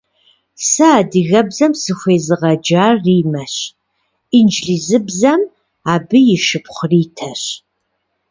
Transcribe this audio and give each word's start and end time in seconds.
Сэ 0.69 0.85
адыгэбзэм 0.99 1.73
сыхуезыгъэджар 1.81 2.93
Риммэщ, 3.05 3.55
инджылыбзэм- 4.37 5.41
абы 5.93 6.19
и 6.35 6.37
шыпхъу 6.45 6.87
Ритэщ. 6.91 7.43